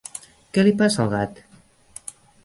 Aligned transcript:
Què 0.55 0.63
li 0.67 0.71
passa 0.79 1.03
al 1.03 1.11
gat? 1.11 1.43